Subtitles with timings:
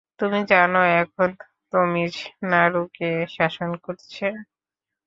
[0.19, 1.29] তুমি জানো এখন
[1.73, 2.15] তমিজ
[2.51, 4.25] নাড়ু কে শাসন করছে?